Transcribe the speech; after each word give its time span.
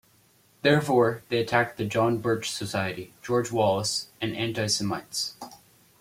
Therefore, 0.63 1.21
they 1.29 1.37
attacked 1.37 1.77
the 1.77 1.85
John 1.85 2.17
Birch 2.17 2.49
Society, 2.49 3.13
George 3.21 3.51
Wallace, 3.51 4.07
and 4.19 4.35
anti-Semites. 4.35 5.37